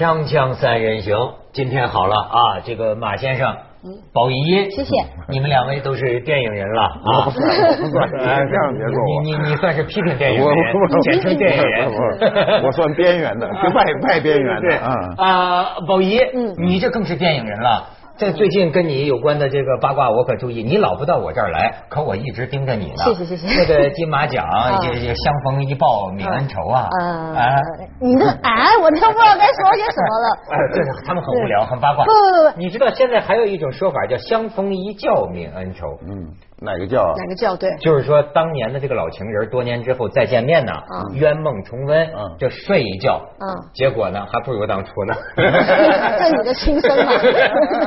[0.00, 1.14] 锵锵三人行，
[1.52, 3.54] 今天好了啊，这个马先生，
[4.14, 4.96] 宝仪，谢谢。
[5.28, 9.22] 你们两位都是电影人了啊，不算不算，这样别说我。
[9.22, 11.86] 你你你算是批评电影人，我简称电影人。
[11.92, 14.94] 我我算 边缘的，外外边缘的啊。
[15.18, 17.84] 啊，宝仪，嗯你这更是电影人了。
[18.20, 22.96] 这最近跟你有关的这个八卦，我可注意，你老不到我这儿来，可我一直盯着你呢。
[22.98, 24.44] 谢谢谢谢那个金马奖
[24.84, 26.86] 也也相逢一报泯恩仇啊。
[27.00, 27.06] 呃
[27.40, 27.56] 啊，
[27.98, 30.36] 你这 哎，我都不知道该说些什么了。
[30.52, 32.04] 哎，对，他们很无聊，很八卦。
[32.04, 35.86] 不不不你知道现在还有一种说法叫相逢一觉泯恩仇。
[36.06, 36.28] 嗯，
[36.60, 37.14] 哪个叫？
[37.16, 37.74] 哪个叫对？
[37.78, 45.14] 就是说，当年的这个老情人，多年之后再见面呢，嗯冤梦重温，嗯就睡一觉，嗯结果呢，还不如当初呢。
[46.18, 47.12] 这你的亲生嘛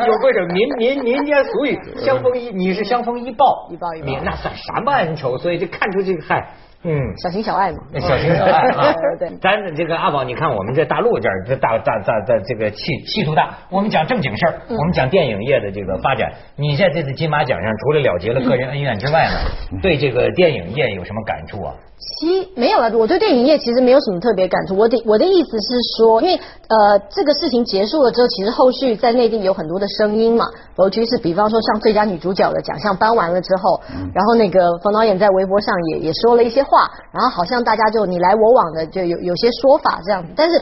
[0.07, 5.37] 有过种民民民间俗语，相逢一，你是相逢一报，一报一报你那算什么恩仇？
[5.37, 6.47] 所以就看出这个嗨。
[6.83, 7.77] 嗯，小情小爱嘛。
[7.99, 9.29] 小情小爱 啊，对。
[9.41, 16.31] 咱这个阿宝，你看我们这大陆这儿，这大大大大这个气气度大，我们讲正经事儿，嗯我们讲电影业的这个发展。
[16.55, 21.73] 你在这次金马奖上，除了了结了个人恩怨之外呢，对这个电影业有什么感触啊？
[22.19, 24.75] 其没有了，我对电影业其实没有什么特别感触。
[24.75, 26.35] 我的我的意思是说，因为
[26.67, 30.45] 呃这个事情结束了之后，其实后续在内地有很多的声音嘛，
[30.77, 33.79] 尤其是比方说像最佳女主角的奖项颁完了之后，
[34.13, 36.71] 然后那个冯导演在微博上也也说了一些话，
[37.11, 40.33] 然后好像大家就你来我往的就有有些说法这样子。
[40.35, 40.57] 但是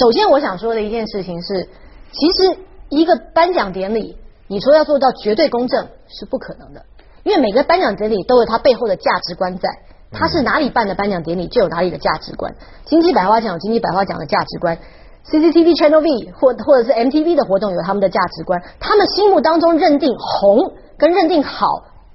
[0.00, 1.68] 首先我想说的一件事情是，
[2.12, 6.82] 其实一个颁奖典礼，你说要做到绝对公正是不可能的，
[7.24, 9.68] 因为每个颁奖典礼都有它背后的价值观在。
[10.10, 12.50] 它是哪里办的颁奖典礼，就有哪里的价值观。
[12.86, 14.78] 金鸡百花奖有金鸡百花奖的价值观
[15.26, 21.66] ，CCTV Channel V 或或者是 MTV 的活动有他们的价值观，他们心目当中认定红跟认定好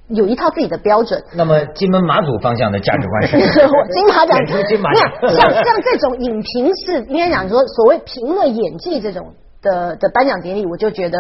[0.10, 1.24] 有一套自己的标准。
[1.36, 4.38] 那么金门马祖方向的价值观是 我金马奖
[4.68, 11.18] 金马奖像像这种影评是应该讲说所谓评论演技这种的的颁奖典礼，我就觉得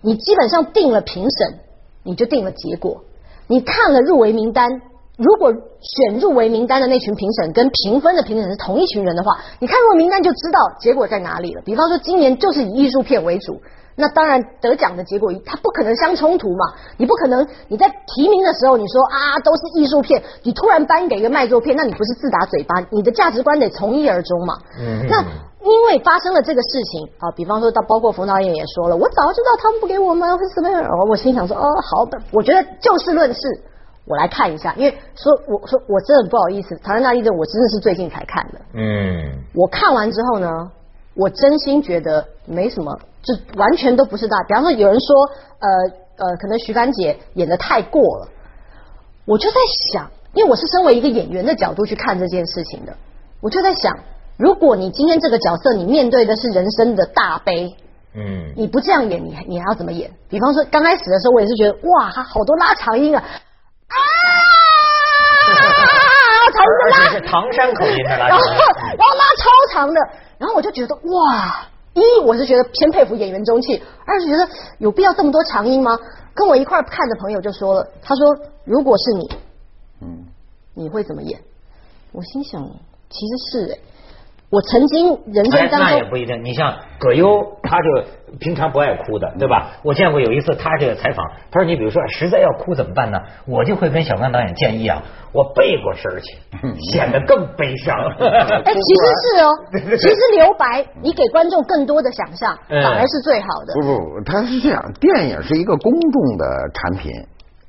[0.00, 1.58] 你基本上定了评审，
[2.02, 3.02] 你就定了结果。
[3.46, 4.68] 你看了入围名单，
[5.16, 11.62] 如果选入围名单的那群评审跟评分的评审是同一群人的话，你看入围名单就知道结果在哪里了。
[11.64, 13.62] 比方说今年就是以艺术片为主。
[13.96, 16.74] 那当然，得奖的结果它不可能相冲突嘛。
[16.96, 22.74] 你不可能你在提名的时候你说啊都是艺术片，你突然颁给一个卖座片，那你不是自打嘴巴？
[22.90, 24.58] 你的价值观得从一而终嘛。
[24.80, 25.22] 嗯那
[25.64, 33.40] 因为发生了这个事情啊，比方说到包括冯导演也说了，我早就知道他们不给我们会什么样，哦我心想说哦好的，我觉得就事论事。
[34.06, 38.60] 我来看一下，因为说我说我真的不好意思，《唐人大地震》我真的是最近才看的。
[38.74, 40.50] 嗯，我看完之后呢，
[41.14, 44.42] 我真心觉得没什么，就完全都不是大。
[44.44, 45.16] 比方说有人说，
[45.58, 45.68] 呃
[46.16, 48.28] 呃，可能徐帆姐演的太过了，
[49.24, 49.56] 我就在
[49.92, 52.96] 想，因为我是身为一个演员的角度去看这件事情的，
[53.40, 53.98] 我就在想，
[54.36, 57.74] 如果你今天这个角色你面对的是人生的大悲。
[58.16, 60.08] 嗯，你不这样演，你你还要怎么演？
[60.28, 63.96] 比方说刚开始的时候，我也是觉得哇，好多拉长音啊，啊，
[66.54, 70.00] 长音的拉是唐山口音的拉然后长然后拉超长的，
[70.38, 74.48] 然后我就觉得哇，一我是觉得偏佩服演员中气，二是觉得
[74.78, 75.98] 有必要这么多长音吗？
[76.34, 79.30] 跟我一块儿看的朋友就说了，他说如果是你，
[80.00, 80.24] 嗯，
[80.74, 81.40] 你会怎么演？
[82.12, 82.62] 我心想，
[83.10, 83.78] 其实是哎、
[84.54, 86.44] 我曾经人生哎，那当中也不一定。
[86.44, 87.26] 你像葛优，
[87.64, 89.72] 他就平常不爱哭的，对吧？
[89.82, 93.18] 我见过有一次他这个采访，他说你比如说实在要哭怎么办呢？
[93.46, 96.38] 我就会跟小刚导演建议啊，我背过身去，
[96.92, 97.96] 显得更悲伤。
[98.20, 99.50] 哎， 其实是哦，
[99.98, 103.80] 其实留白，你给观众更多的想象，嗯反而是最好的不。
[103.82, 107.10] 不不，他是这样，电影是一个公众的产品。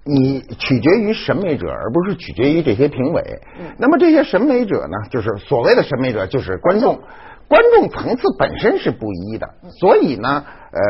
[0.05, 3.23] 你取决于审美者，而不是取决于这些评委。
[3.77, 6.99] 那么这些审美者呢，就是所谓的审美者，就是观众。
[7.47, 9.47] 观众层次本身是不一的，
[9.79, 10.81] 所以呢，呃，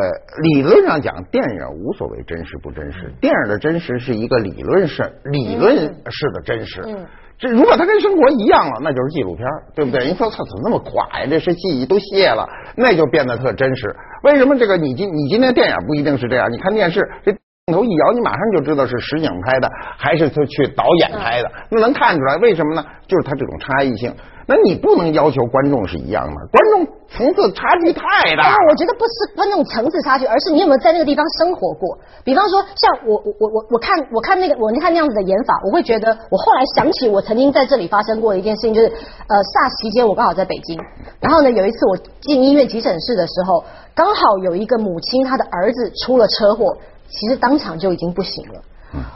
[0.42, 6.82] 理论上讲，电影无所谓真实不真实，电影的真实是一个理论式、理论式的真实。
[6.86, 7.06] 嗯
[7.38, 9.46] 这如果它跟生活一样了，那就是纪录片，
[9.76, 10.06] 对不对？
[10.06, 11.28] 人说操，怎么那么垮呀？
[11.29, 12.47] 这是记忆都卸了，
[12.78, 13.94] 那就变得特真实。
[14.23, 16.50] 为什么这个你今你今天电影不一定是这样？
[16.50, 17.34] 你看电视这
[17.66, 19.67] 镜头一摇，你马上就知道是实景拍的
[19.97, 22.38] 还是他去导演拍的，那能看出来。
[22.38, 22.85] 为什么呢？
[23.08, 24.14] 就是他这种差异性。
[24.46, 28.56] 那你不能要求观众是一样的，观众层次差距太大啊，。
[28.70, 31.97] 我觉得不是观众层次差距，而是你有没有在那个地方生活过。
[32.23, 40.79] 比方说，像我我我我我看我看那个我看那样子的演法，我会觉得，我后来想起我曾经在这里发生过的一件事情，就是呃，SARS 期间我刚好在北京，
[41.20, 43.66] 然后呢有一次我进医院急诊室的时候，
[43.96, 46.78] 刚好有一个母亲她的儿子出了车祸，
[47.09, 48.61] 其实当场就已经不行了。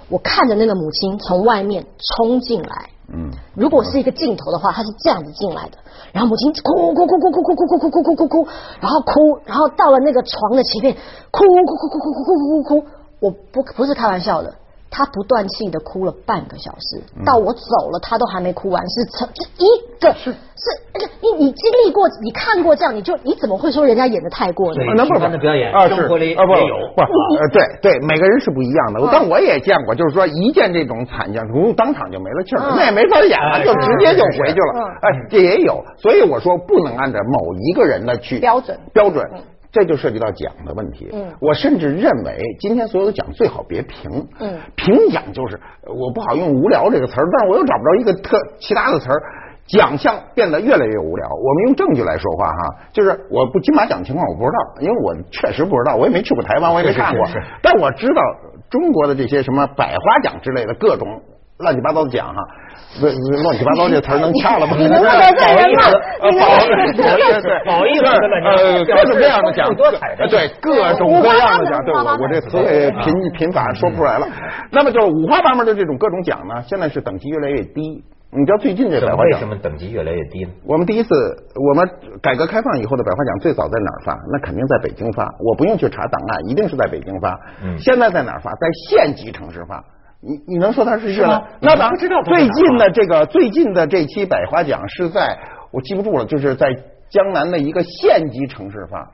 [0.09, 1.85] 我看着那个母亲从外面
[2.17, 2.89] 冲进来。
[3.11, 5.77] 嗯，如果是一个镜头的话，她是这样子进来的，
[6.11, 8.47] 然后母亲哭哭哭哭哭哭哭哭哭哭哭哭哭，
[8.79, 10.95] 然后哭，然后到了那个床的前面，
[11.31, 12.87] 哭哭哭哭哭哭哭哭哭，
[13.19, 14.53] 我不不是开玩笑的。
[14.91, 19.27] 他不断气的哭了半个小时，到我走了，他都还没哭完，是成
[19.57, 20.33] 一个是。
[20.59, 20.67] 是，
[21.21, 24.83] 你你经历过，你看过这样，你就你怎么会说人家演的太过呢？
[24.83, 25.95] 对那不平凡的表演啊，是。
[25.95, 26.75] 生活里啊不也有。
[26.95, 28.99] 不呃对对，每个人是不一样的。
[29.09, 32.73] 但我也见过，就是说一见这种惨将，如当场就没了气儿，嗯。
[32.75, 34.73] 那也没法演了，哎就直接就回去了。
[34.75, 34.83] 嗯。
[35.01, 38.77] 哎，这也有，所以我说不能按照某一个人的去标准。
[38.91, 39.23] 标准。
[39.71, 41.09] 这就涉及到奖的问题。
[41.13, 44.27] 嗯我甚至认为今天所有的奖最好别评。
[44.39, 49.21] 嗯评奖就是呃我不好用无聊这个词儿，但是我又找不着一个特其他的词儿。
[49.69, 51.29] 奖项变得越来越无聊。
[51.29, 57.45] 我们用证据来说话哈，就是我不金马奖情况我不知道，因为我确实不知道，我也没去过台湾，我也没看过是是是。
[57.61, 58.19] 但我知道
[58.71, 61.21] 中国的这些什么百花奖之类的各种
[61.59, 62.39] 乱七八糟的奖哈，
[63.01, 64.75] 不乱七八糟这词儿能掐了吗？
[64.79, 65.91] 你能不得罪人吗
[66.21, 74.25] 呃你能保不得罪人对保义的乱七八糟呃各种各样的奖，多彩的对各种各样的奖，对我我这词汇贫贫乏说不出来了。
[74.71, 78.03] 那么就是五花八门的这种各种奖呢，现在是等级越来越低。
[78.31, 80.51] 你知道最近这百花奖为什么等级越来越低呢？
[80.65, 81.09] 我们第一次，
[81.55, 81.89] 我们
[82.21, 84.17] 改革开放以后的百花奖最早在哪儿发？
[84.31, 87.37] 那肯定在北京发，我不用去查档案，一定是在北京发。
[87.61, 88.51] 嗯现在在哪儿发？
[88.51, 89.83] 在县级城市发。
[90.21, 91.47] 你你能说它是越是吗来？
[91.61, 95.37] 那咱们知道最近的这个最近的这期百花奖是在
[95.71, 96.67] 我记不住了，就是在
[97.09, 99.09] 江南的一个县级城市发。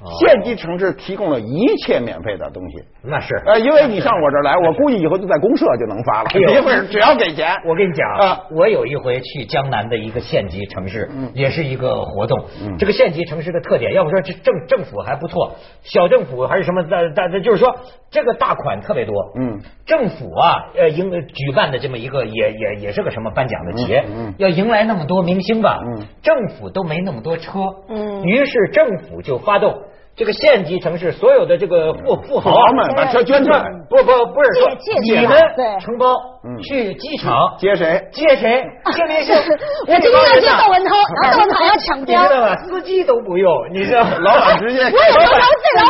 [0.00, 2.76] 哦县级城市提供了一切免费的东西。
[3.02, 7.54] 那是呃，因为你上我这儿来，我估计以后就在公社就能发了，哎呦因为只要给钱。
[7.64, 12.44] 我跟你讲啊，我有一回去江南的一个县级城市，也是一个活动。
[12.62, 17.74] 嗯这个县级城市的特点，要不说这政政府还不错，小政府还是什么的，但就是说
[18.10, 19.14] 这个大款特别多。
[19.36, 29.82] 嗯，政府啊，呃，应举办的这么一个也也也是个什么颁奖的节，嗯嗯要迎来那么多明星吧，嗯政府都没那么多车，嗯于是政府就发动。
[30.16, 32.50] 这个县级城市所有的这个富富豪。
[32.72, 33.62] 们把车捐出来。
[33.88, 34.70] 不不不是说
[35.02, 35.38] 你们
[35.80, 36.16] 承包
[36.46, 38.00] 嗯去机场接谁？
[38.12, 38.62] 接谁？
[38.94, 39.34] 接明星。
[39.34, 42.56] 我今天要接窦文涛，然后窦文涛要抢标你知道吗？
[42.68, 44.06] 司机都不用，你知道？
[44.20, 45.86] 老板直接 我有时候最老。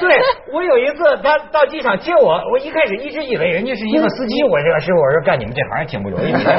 [0.00, 0.20] 对，
[0.52, 6.54] 我有一次他到机场接我，我一开始一直以为人家是一个司机，我这个师傅我说干你们这行挺不容易，你 看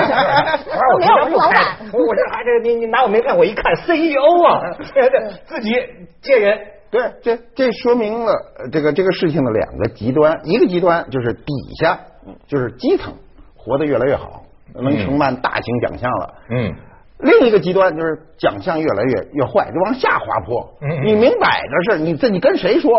[0.96, 1.62] 我说我平常不开，
[1.94, 4.60] 我我这还这你你拿我没看，我一看 CEO 啊，
[5.46, 5.76] 自己
[6.22, 6.58] 接人。
[6.92, 12.00] 对，这这说明了呃这个这个事情的两个极端，一个极端就是底下
[12.48, 13.14] 就是基层
[13.56, 14.44] 活得越来越好，
[14.74, 16.34] 能承办大型奖项了。
[16.50, 16.74] 嗯，
[17.20, 20.70] 另一个极端就是奖项越来越越坏，就往下滑坡。
[21.04, 22.92] 你明摆着是你这你跟谁说？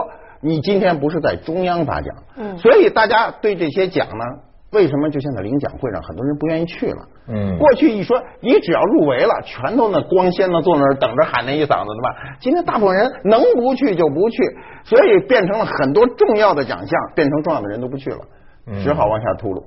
[0.43, 4.25] 你今天不是在中央发奖，嗯所以大家对这些奖呢，
[4.73, 7.03] 为什么就现在领奖会上很多人不愿意去了？
[7.29, 12.37] 嗯过去一说你只要入围了，全都那光鲜的坐那儿等着喊那一嗓子的吧。
[12.41, 14.38] 今天大部分人能不去就不去，
[14.85, 18.39] 所以变成了很多重要的奖项变成重要的人都不去了，嗯
[18.82, 19.62] 只好往下秃噜，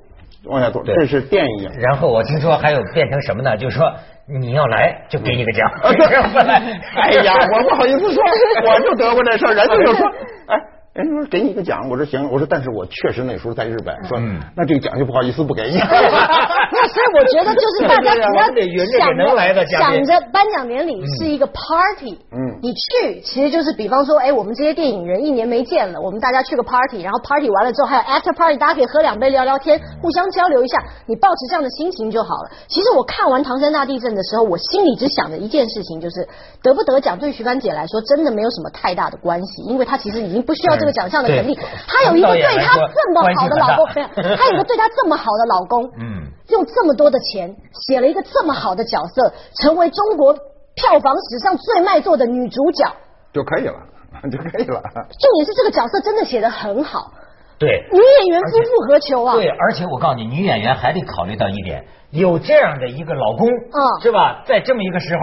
[0.46, 0.86] 往下秃噜。
[0.86, 1.70] 对这是电影。
[1.80, 3.58] 然后我听说还有变成什么呢？
[3.58, 3.94] 就是说
[4.28, 5.70] 你要来就给你个奖。
[5.82, 6.06] 啊，对，
[6.96, 8.24] 哎呀，我不好意思说，
[8.66, 10.08] 我就得过这事儿，人家就说，
[10.48, 10.60] 哎。
[10.94, 15.78] 人家说给你一个奖，我说行，我说但是我确实那时候在日本，说嗯那这个奖就不好意思不给你。
[15.82, 18.62] 那所以我觉得就是大家只要得
[19.00, 32.52] 想给能来的想着颁奖典礼是一个 party，嗯你去其实就是比方说，哎，我们这些电影人一年没见了，我们大家去个 party，然后 party 完了之后还有 after party，大家可以喝两杯聊聊天，互相交流一下，你保持这样的心情就好了。
[32.68, 36.28] 其实我看完唐山大地震的时候，我心里只想着一件事情，就是
[36.62, 43.88] 得不得奖对徐帆姐来说真的没有什么太大的关系，因为她其实已经不需要这个奖项的能力对，她有一个对她这么好的老公，
[44.36, 47.56] 她有一个对她这么好的老公，嗯用这么多的钱
[47.88, 52.86] 写了一个这么好的角色，成为中国票房史上最卖座的女主角。
[53.32, 53.76] 就可以了，
[54.30, 54.82] 就可以了。
[54.84, 57.12] 重点是这个角色真的写的很好，
[57.58, 57.70] 对。
[57.92, 59.36] 女演员夫复何求啊？
[59.36, 64.44] 对，而且我告诉你，女演员还得考虑到一点，有这样的一个老公，嗯是吧？
[64.46, 65.22] 在这么一个时候，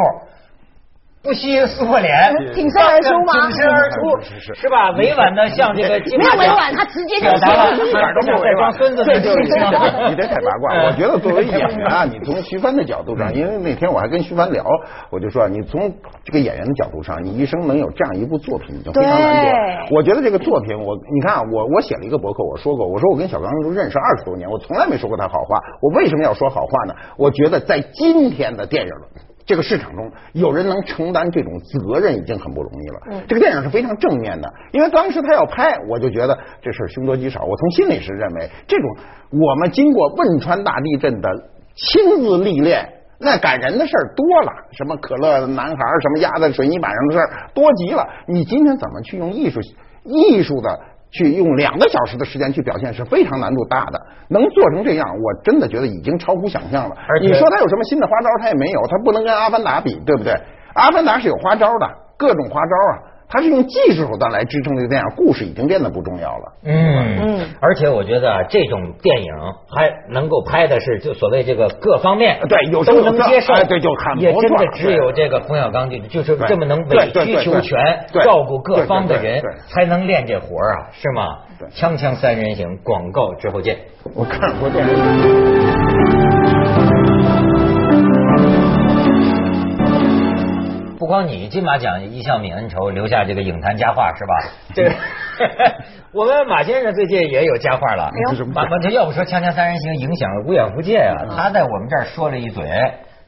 [1.22, 4.20] 不惜撕破脸，挺身而出吗挺身而出，
[4.54, 4.90] 是吧？
[4.92, 10.82] 委婉的向这个金没有委婉，他直接就表达了说一点都不在装孙子的这就是心情你别太八卦。
[10.86, 14.64] 我觉得作为演员啊，你从徐帆的角度上，因为那天我还跟徐帆聊，
[15.10, 15.92] 我就说你从
[16.24, 19.50] 这个演员的角度上，你一生能有这样一部作品已经非常难得。
[19.50, 25.60] 对我觉得这个作品，我你看啊，我我写了一个博客，我说过，我说我跟小刚都认识二十多年，我从来没说过他好话。
[25.82, 26.94] 我为什么要说好话呢？
[27.18, 28.92] 我觉得在今天的电影
[29.50, 33.00] 这个市场中有人能承担这种责任已经很不容易了。
[33.11, 37.42] 嗯，这个电影是非常正面的，因为当时他要拍，我就觉得这事儿凶多吉少。
[37.42, 38.88] 我从心里是认为，这种
[39.33, 41.28] 我们经过汶川大地震的
[41.75, 42.88] 亲自历练，
[43.19, 48.07] 那感人的事儿多了，什么可乐男孩，什么压在水泥板上的事儿多极了。
[48.28, 49.59] 你今天怎么去用艺术
[50.04, 50.80] 艺术的？
[51.10, 56.96] 去用两个小时的时间去表现是非常难度大的，能做成这样，我真的觉得已经超乎想象了。
[57.08, 60.32] 而你说他有什么新的花招，他也没有，他不能跟《阿凡达》比，对不对？
[60.74, 61.86] 《阿凡达》是有花招的，
[62.16, 62.94] 各种花招啊，
[63.30, 66.52] 他是用技术手段来支撑这个电影，故事已经变得不重要了。
[66.64, 69.32] 嗯嗯而且我觉得这种电影
[69.68, 81.68] 还能够拍的是就所谓这个各方面对有时候都能接受，哎对就很也不错真的只有这个冯小刚就就是这么能委曲求全，照顾各方的人才能练这活儿啊，是吗对？
[81.68, 83.78] 锵锵三人行，广告之后见。
[84.14, 86.09] 我看过电影。
[91.10, 94.34] 光你金马奖一笑泯恩仇，留下这个影坛佳话是吧？
[94.72, 94.92] 这个
[96.14, 98.08] 我们马先生最近也有佳话了。
[98.54, 102.64] 马马这要不说《锵锵三人行》影响了无远弗届啊，他在我们这儿说了一嘴。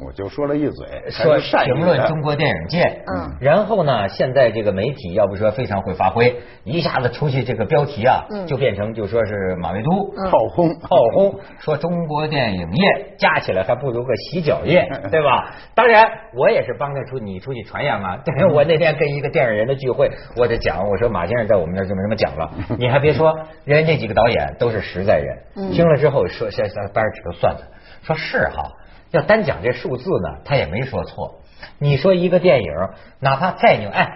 [0.05, 8.47] 我就说了一嘴，说评论中国电影界，嗯，然后呢，现在这个媒体要不说非常会发挥，一下子出去这个标题啊，嗯。
[8.47, 9.91] 就变成就说是马未都。
[10.31, 10.69] 炮轰。
[10.81, 15.55] 炮轰，说中国电影业加起来还不如个洗脚业， 对吧？
[15.75, 16.05] 当然，
[16.35, 18.19] 我也是帮着出你出去传扬啊。
[18.27, 23.33] 对，我那天跟一个电影人的聚会，我就讲，我说马先生在我们那儿这么这么讲了， 你还别说，
[23.65, 27.69] 人家那几个导演都是实在人，听了之后说，现在掰指头算算，
[28.03, 28.71] 说是哈。
[29.13, 31.37] 要单讲这数字呢，他也没说错。
[31.79, 32.73] 你说一个电影，
[33.21, 34.09] 哪怕再牛，哎，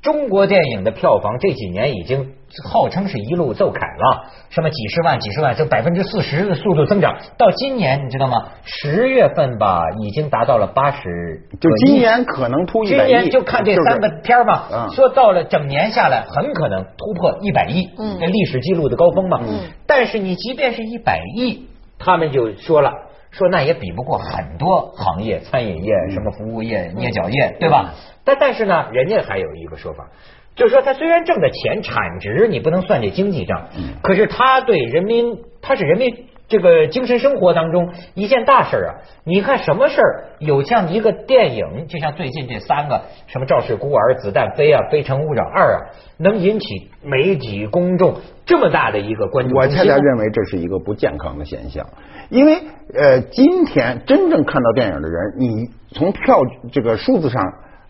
[0.00, 2.32] 中国电影的票房这几年已经
[2.70, 8.48] 号称是一路奏凯了，什么几十万、几十万，这百分之四十的速度增长，到今年你知道吗？
[8.64, 13.08] 十月份吧，已经达到了八十，就今年可能突一今百亿。
[13.08, 19.40] 年就看这三个片儿嘛，嗯说到了整年下来，很可能突破一百亿，嗯这历史记录的高峰嘛。
[19.42, 21.66] 嗯但是你即便是一百亿，
[21.98, 22.92] 他们就说了。
[23.36, 27.94] 说那也比不过很多行业，餐饮业、什么服务业、捏脚业，对吧？
[28.24, 30.08] 但但是呢，人家还有一个说法，
[30.54, 33.68] 就是说他虽然挣的钱产值你不能算这经济账，
[34.02, 38.94] 可是他对人民，他是人民这个精神生活当中一件大事啊。
[39.24, 45.80] 你看什么事儿有像一个电影，就像最近这三个什么《赵氏孤儿》《子弹飞》啊，《非诚勿扰二》啊，
[46.18, 49.66] 能引起媒体公众这么大的一个关注我。
[49.66, 51.86] 恰恰认为这是一个不健康的现象，
[52.28, 52.58] 因为
[52.94, 57.42] 呃，今天真正看到电影的人，你从票这个数字上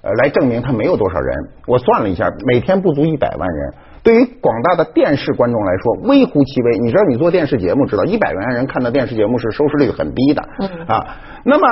[0.02, 1.34] 呃来证明他没有多少人。
[1.66, 3.74] 我算了一下，每天不足一百万人。
[4.04, 6.78] 对于广大的电视观众来说，微乎其微。
[6.78, 10.42] 你知道，你做电视节目知道，一百万人看的电视节目是收视率很低的
[10.86, 11.16] 啊。
[11.44, 11.66] 那么。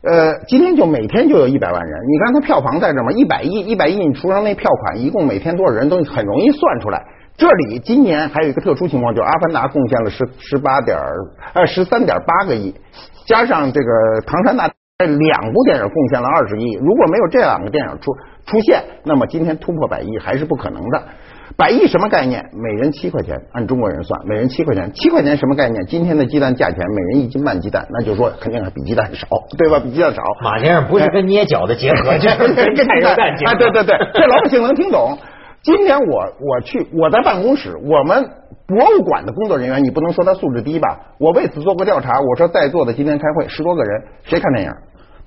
[0.00, 7.04] 呃，今天就每天就有一百万人，你看它票房在这嘛，一百亿，一百亿，你除上那票款，一共每天多少人都很容易算出来。
[7.36, 10.96] 这里今年还有一个特殊情况，就是《阿凡达》贡献了十十八点
[11.52, 12.72] 呃十三点八个亿，
[13.26, 13.90] 加上这个
[14.24, 14.68] 《唐山大》
[14.98, 16.74] 这两部电影贡献了二十亿。
[16.74, 18.14] 如果没有这两个电影出
[18.46, 21.02] 出现，那么今天突破百亿还是不可能的。
[21.58, 22.40] 百亿什么概念？
[22.52, 24.92] 每人七块钱，按中国人算，每人七块钱。
[24.94, 25.84] 七块钱什么概念？
[25.86, 29.26] 今天的鸡蛋价钱，每人一斤半鸡蛋，那就是说肯定还比鸡蛋少，
[29.58, 29.80] 对吧？
[29.80, 30.22] 比鸡蛋少。
[30.40, 33.50] 马先生不是跟捏脚的结合， 就是 跟菜肉蛋结合。
[33.50, 35.18] 啊，对对对，这老百姓能听懂。
[35.62, 38.22] 今天我我去我在办公室，我们
[38.68, 40.96] 博物馆的工作人员，你不能说他素质低吧？
[41.18, 44.72] 我为此做过调查，我说在座的今天开会十多个人，谁看电影？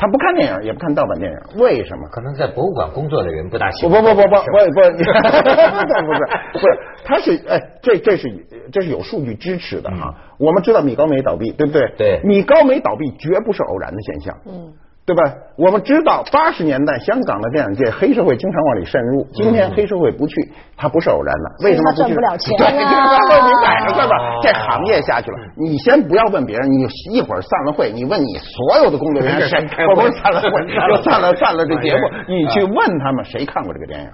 [0.02, 2.08] 他不看电影，也不看盗版电影，为什么？
[2.10, 4.02] 可能在博物馆工作的人不大喜不欢。
[4.04, 4.90] 不不不不不不，不是
[6.54, 6.66] 不是，
[7.06, 10.16] 他是哎，这这是这是有数据支持的哈。
[10.40, 11.94] 我们知道米高梅倒闭，对不对？
[12.00, 14.38] 对米高梅倒闭绝不是偶然的现象。
[14.48, 14.74] 嗯。
[15.12, 15.36] 对吧？
[15.58, 20.36] 我们知道八十年代香港的电影界黑社会经常往里渗入，今天黑社会不去，
[20.78, 21.66] 它不是偶然的。
[21.66, 24.40] 为什么他赚不了钱对，这啊个都明摆着，对吧哦？
[24.42, 30.50] 这行业下去了，你先不要问别人，你一会儿散了会，你问你所有的工作人员谁，我不是散了会，
[30.96, 34.08] 就散了散了这节目，你去问他们谁看过这个电影。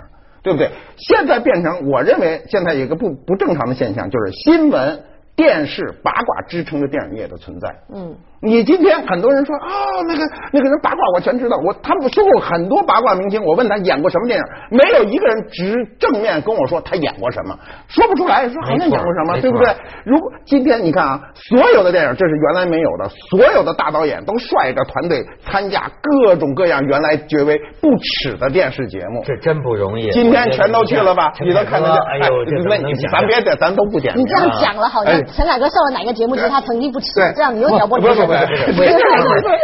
[0.43, 0.69] 对不对？
[0.95, 4.97] 现在变成，我认为现在有一个不不正常的现象，就是新闻、
[5.35, 7.75] 电视、八卦支撑着电影业的存在。
[7.93, 9.65] 嗯，你今天很多人说啊、
[10.07, 19.67] 那个那个人八卦我全知道，我他们说过很多八卦明星，我问他演过什么电影，没有一个人直正面跟我说他演过什么，说不出来，说好像演过什么，对不对？
[20.05, 29.23] 如果今天你看啊，所有的电影这是原来没有的，所有的大导演都率着团队参加各种各样原来觉为不耻的电视节目。
[29.25, 30.11] 这真不容易。
[30.11, 31.33] 今天全都去了吧？
[31.41, 31.97] 你都看得见？
[31.97, 38.89] 哎呦，这怎么那你咱别的，咱都不点你这样讲了，好像哎陈凯歌上了哪个节目，就是他曾经不耻，这样你又挑拨离不不不不是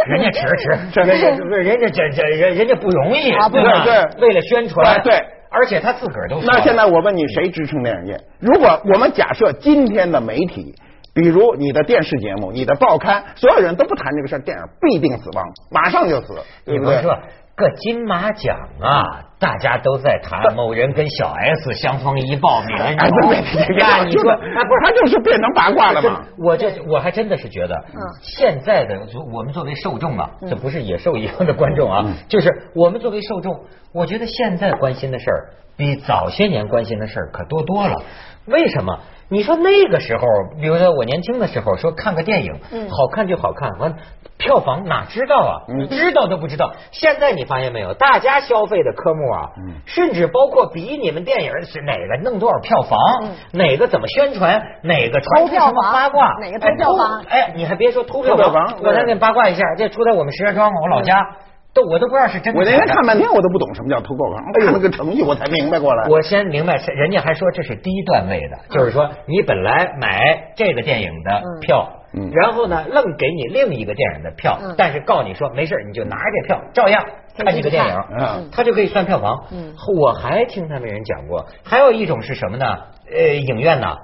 [0.06, 3.64] 人家吃吃，人家不是人家这这人人家不容易，啊不对？
[3.84, 5.14] 对为了宣传，对
[5.50, 8.20] 而且他自个儿都那现在我问你，谁支撑电影业？
[8.40, 10.74] 如果我们假设今天的媒体，
[11.14, 16.96] 比如你的电视节目、你的报刊，所有人都不谈这个事儿，电影必定死亡，马上就死，对不对？
[16.96, 17.16] 你甭说
[17.54, 26.24] 个金马奖啊，大家都在谈某人跟小 S 相逢一报名，哎，对对对，那你说，哎，不是，他就是变成八卦了真嘛？
[26.38, 28.98] 我这我还真的是觉得，嗯现在的
[29.30, 33.60] 我们作为受众啊，这不是野兽一样的观众啊，就是我们作为受众，
[33.92, 38.02] 我觉得现在关心的事儿比早些年关心的事儿可多多了。
[38.46, 38.98] 为什么？
[39.30, 40.26] 你说那个时候，
[40.60, 43.94] 比如说我年轻的时候，说看个电影，嗯好看就好看，完
[44.36, 45.52] 票房哪知道啊？
[45.68, 46.72] 嗯知道都不知道。
[46.90, 49.74] 现在你发现没有，大家消费的科目啊，嗯。
[49.86, 53.30] 甚至包括比你们电影是哪个弄多少票房，嗯。
[53.52, 57.24] 哪个怎么宣传，哪个传偷票什么房八卦，哪个投票房？
[57.28, 61.26] 哎，偷哎，你还别说偷票偷票房我再给你八卦一下，这出在我们石家庄，我老家，
[61.74, 62.70] 都我都不知道是真的我那。
[62.70, 66.06] 天看半天，我都不懂什么叫偷票房，看那个程序我才明白过来。
[66.10, 72.30] 我先明白，人家还说这是低段位的，就是说你本来买这个电影的票，嗯。
[72.32, 74.74] 然后呢愣给你另一个电影的票，嗯。
[74.78, 77.04] 但是告诉你说没事，你就拿着这票照样
[77.42, 79.46] 看几个电影，嗯他就可以算票房。
[79.50, 82.64] 嗯我还听他们人讲过，还有一种是什么呢？
[83.10, 83.96] 呃，影院呢，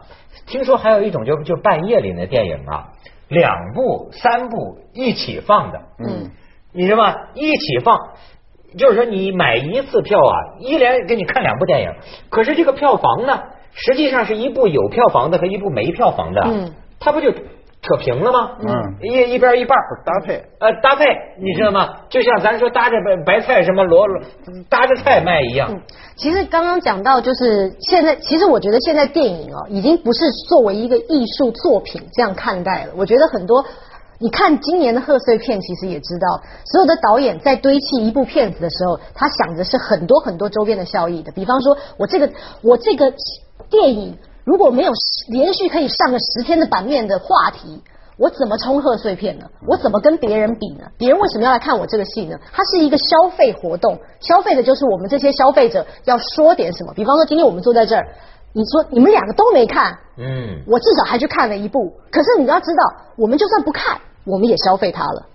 [0.46, 2.88] 听说还有一种就就半夜里的电影啊，
[3.28, 6.30] 两部三部一起放的，嗯
[6.72, 7.14] 你知道吗？
[7.34, 8.10] 一起放，
[8.78, 11.92] 就是说你买一次票啊，一连给你看两部电影，
[12.28, 17.32] 可是这个票房呢，实际上是一部有票房的和一部没票房的，嗯，它不就
[17.82, 18.50] 扯平了吗？
[18.60, 21.04] 嗯一一边一半儿搭配呃，搭配，
[21.38, 21.88] 你知道吗？
[22.10, 24.22] 就像咱说搭着白白菜什么萝萝
[24.68, 25.68] 搭着菜卖一样。
[25.72, 25.80] 嗯，
[26.14, 32.92] 其实刚刚讲到，就是现在，其实我觉得现在电影哦，已经不是作为一个艺术作品这样看待了。
[32.96, 33.64] 我觉得很多，
[34.18, 41.32] 你看今年的贺岁片，其实也知道，所有的导演在堆砌一部片子的时候，他想的是很多很多周边的效益的。
[41.32, 42.30] 比方说，我这个
[42.62, 43.10] 我这个
[43.70, 44.18] 电影
[44.50, 44.90] 如果没有
[45.28, 47.80] 连续可以上个十天的版面的话题。
[48.19, 49.47] 我怎么冲贺岁片呢？
[49.66, 50.85] 我怎么跟别人比呢？
[50.99, 52.37] 别人为什么要来看我这个戏呢？
[52.52, 56.93] 它是一个消费活动，消费的就是我们这些消费者要说点什么。
[56.93, 58.06] 比方说，今天我们坐在这儿，
[58.52, 61.91] 你说你们两个都没看，嗯，我至少还去看了一部。
[62.10, 62.82] 可是你要知道，
[63.17, 65.26] 我们就算不看，我们也消费它了。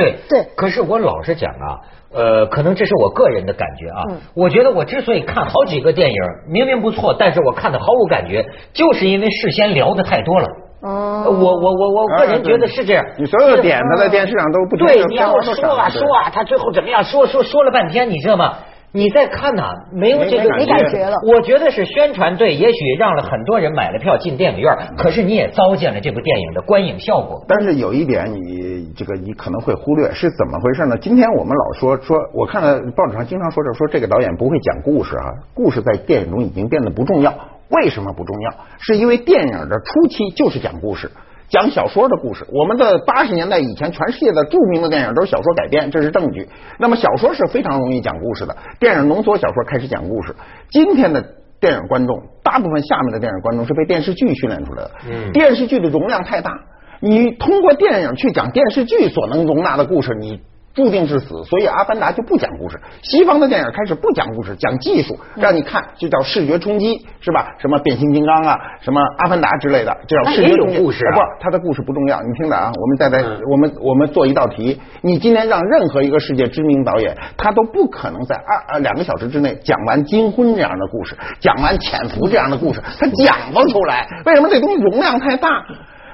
[0.00, 1.66] 对对可是我老实讲啊，
[2.12, 4.02] 呃，可能这是我个人的感觉啊。
[4.10, 6.16] 嗯我觉得我之所以看好几个电影，
[6.48, 10.46] 明明不错，但是我看的毫无感觉，就是因为事先聊的太多了。
[10.82, 13.04] 哦呃我我我我个人觉得是这样。
[13.18, 17.04] 你所有的点子在电视上都不对你要票房都说啊说啊，他最后怎么样？
[17.04, 18.54] 说说说了半天，你知道吗？
[18.92, 27.44] 你再看呐、没有这个没感觉了我觉得是宣传队，也许让了很多人买了票进电影院，可是你也糟践了这部电影的观影效果。
[27.46, 30.98] 但是有一点你这个你可能会忽略，是怎么回事呢？
[30.98, 37.32] 今天我们老说说，我看了报纸上经常说着说这个导演不会讲故事啊，故事在电影中已经变得不重要。
[37.68, 38.50] 为什么不重要？
[38.80, 41.08] 是因为电影的初期就是讲故事。
[41.50, 46.48] 讲小说的故事，我们的八十年代以前，全世界的著名的电影都是小说改编，这是证据。
[46.78, 50.34] 那么小说是非常容易讲故事的，电影浓缩小说开始讲故事。
[50.70, 51.20] 今天的
[51.60, 56.52] 电影观众，大部分下面的电影观众是被电视剧训练出来的，嗯电视剧的容量太大，
[57.00, 60.40] 你通过电影去讲电视剧所能容纳的故事，你
[60.74, 61.44] 注定是死。
[61.44, 67.48] 所以《阿凡达》就不讲故事，西方的电影开始不讲故事，讲技术，让你看，就叫视觉冲击，是吧？
[67.58, 70.78] 什么变形金刚啊，什么阿凡达之类的，这叫视觉冲击。
[70.78, 72.20] 故事啊不，它的故事不重要。
[72.20, 84.06] 你听着啊，我们再来，嗯我们我们做一道题，你今天让任何一个世界知名导演，他都不可能在二呃两个小时之内讲完金婚这样的故事，讲完潜伏这样的故事，他讲不出来。
[84.24, 85.48] 为什么这东西容量太大？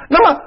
[0.09, 0.41] 那么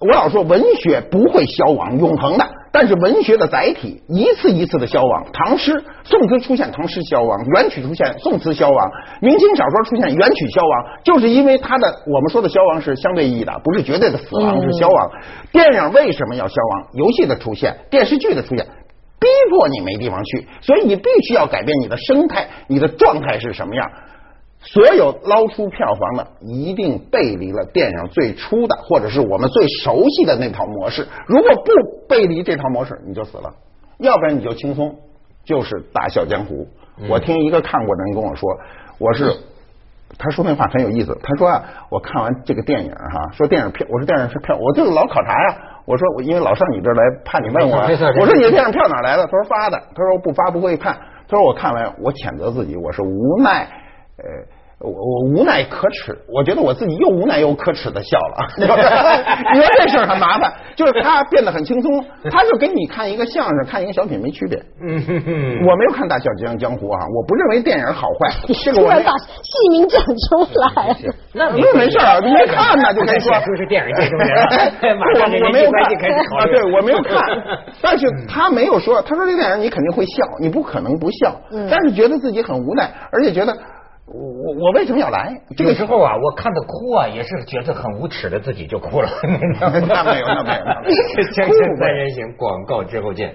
[0.00, 2.46] 我老说文学不会消亡，永恒的。
[2.72, 15.10] 但是文学的载体一次一次的消亡，唐诗、宋词出现，唐诗消亡；元曲出现，宋词消亡；明清小说出现，元曲消亡，就是因为它的我们说的消亡是相对意义的，不是绝对的死亡，是消亡。
[15.52, 16.86] 电影为什么要消亡？
[16.94, 18.66] 游戏的出现，电视剧的出现。
[19.20, 23.90] 逼迫你没地方去，所以你必须要改变你的生态，你的状态是什么样。
[24.62, 31.06] 所有捞出票房的，一定背离了电影最初的，或者是我们最熟悉的那套模式。
[31.26, 33.50] 如果不背离这套模式，你就死了；
[33.98, 34.94] 要不然你就轻松，
[35.44, 36.68] 就是大笑江湖。
[37.08, 38.48] 我听一个看过的人跟我说，
[38.98, 39.32] 我是。
[40.18, 41.16] 他说那话很有意思。
[41.22, 45.56] 他说啊，我看完这个电影哈，说电影票，我说电影是票，我就老考察呀。
[45.86, 47.76] 我说我因为老上你这儿来，怕你问我。
[47.78, 49.24] 我说你的电影票哪来的？
[49.24, 49.78] 他说发的。
[49.94, 50.98] 他说不发不会看。
[51.28, 53.66] 他说我看完，我谴责自己，我是无奈。
[54.22, 58.48] 呃，我我无奈可耻，我觉得我自己又无奈又可耻的笑了。
[58.56, 58.66] 你
[59.60, 64.58] 说这事儿很麻烦，就是他变得很轻松，他就跟你看一个相声、看一个小品没区别。
[64.82, 64.96] 嗯
[65.66, 68.32] 我没有看《大笑江江湖》啊，我不认为电影好坏，
[68.64, 70.96] 这个我突然把戏名讲出来，
[71.36, 75.84] 那那没事儿，没看呢就可以说写出是电影界中人，马上我我没有看
[76.40, 77.20] 啊，对我没有看，
[77.82, 81.38] 但是他没有说，他说这电影你肯定会笑，你不可能不笑，
[81.70, 83.54] 但是觉得自己很无奈，而且觉得
[84.12, 85.40] 我我我为什么要来？
[85.56, 89.08] 这个有时候啊，我看他哭啊，也是觉得很无耻的，自己就哭了。
[89.60, 90.62] 那没有那没有那没有
[91.32, 93.32] 锵锵三人行， 广告之后见。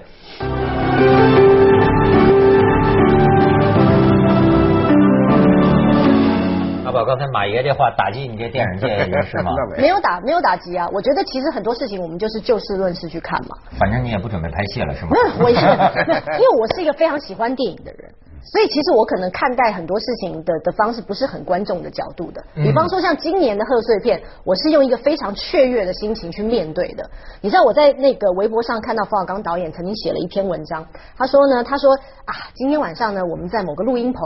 [6.86, 9.52] 阿宝，刚才马爷这话打击你这电影界人士吗？
[9.80, 10.86] 没有打没有打击啊。
[10.92, 13.56] 我觉得其实很多事情我们就是就事论事去看嘛。
[13.80, 15.12] 反正你也不准备拍戏了是吗？
[15.12, 18.12] 没有，我也没有，因为我是一个非常喜欢电影的人，
[18.46, 22.44] 所以其实我可能看待很多事情的的方式不是很观众的角度的。
[22.56, 27.10] 比方说像今年的贺岁片，我是用一个非常雀跃的心情去面对的。
[27.42, 30.86] 你知道我在那个微博上看到冯小刚导演曾经写了一篇文章，
[31.18, 31.94] 他说呢，他说
[32.26, 34.22] 啊，今天晚上呢，我们在某个录音棚。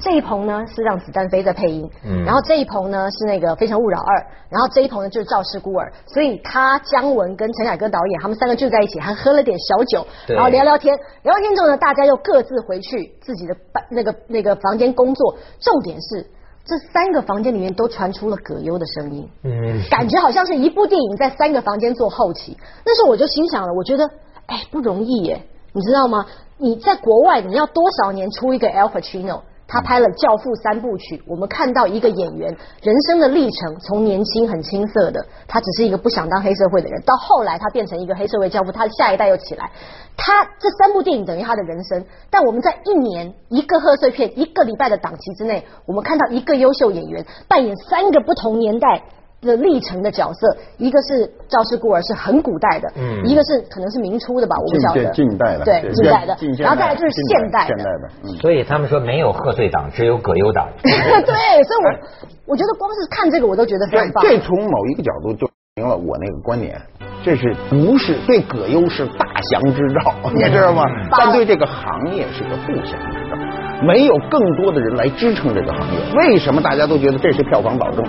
[0.00, 15.36] 这一棚呢是让子弹飞在配音，嗯然后这一棚呢是那个《非诚勿扰二》，然后这一棚呢就是《赵氏孤儿》，所以他姜文跟陈凯歌导演他们三个聚在一起，还喝了点小酒，然后聊聊天，聊完天之后呢，大家又各自回去自己的办那个那个房间工作。
[15.58, 16.24] 重点是
[16.64, 22.56] 这三个房间里面都传出了葛优的声音，嗯，感觉好像是一部电影在三个房间做后期。
[22.86, 24.08] 那时候我就心想了，我觉得
[24.46, 26.24] 哎不容易耶，你知道吗？
[26.56, 29.40] 你在国外你要多少年出一个 Al Pacino？
[29.72, 39.70] 他拍了《教父》三部曲，我们看到一个演员人生的历程，从年轻很青涩的，他只是一个不想当黑社会的人，到后来他变成一个黑社会教父，他的下一代又起来，
[40.14, 42.04] 他这三部电影等于他的人生。
[42.28, 49.02] 但我们在一年一个贺岁片一个礼拜的档期之内，我们看到一个优秀演员扮演三个不同年代。
[49.42, 60.68] 的历程的角色，一个是赵氏孤儿，是很古代的，嗯一个是可能是明初的吧，我不晓得，近近代的对对近代的然后再来就是现代现代的嗯所以他们说没有贺岁档，只有葛优档。
[60.80, 64.24] 对，所以我我觉得光是看这个我都觉得非常棒。
[64.24, 66.80] 这从某一个角度就证明了我那个观点，
[67.24, 70.84] 这是不是对葛优是大祥之兆，你知道吗？
[71.18, 73.36] 但对这个行业是个不祥之兆。
[73.84, 78.04] 没有更多的人来支撑这个行业，为什么大家都觉得这是票房保证？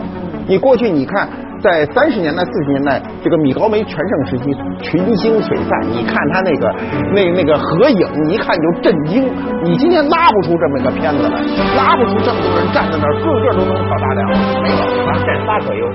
[0.47, 1.27] 你过去你看，
[1.61, 6.75] 在三十年代、四十年代，这个米高梅全盛时期，群星璀璨，你看他那个
[7.13, 9.23] 那那个合影，你一看就震惊。
[9.63, 11.39] 你今天拉不出这么一个片子来，
[11.77, 14.29] 拉不出这么多人站在那儿，个个都能挑大梁，
[14.61, 14.75] 没有。
[15.25, 15.87] 咱仨左右。